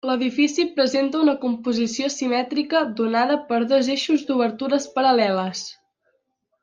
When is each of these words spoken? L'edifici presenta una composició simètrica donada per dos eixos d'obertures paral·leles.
L'edifici 0.09 0.63
presenta 0.77 1.19
una 1.25 1.35
composició 1.43 2.09
simètrica 2.13 2.81
donada 3.01 3.37
per 3.51 3.59
dos 3.75 3.93
eixos 3.97 4.25
d'obertures 4.31 4.89
paral·leles. 4.97 5.67